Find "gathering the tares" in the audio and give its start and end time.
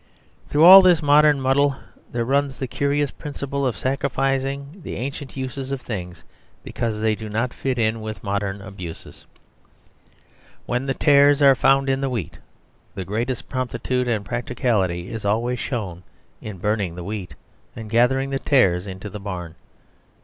17.87-18.87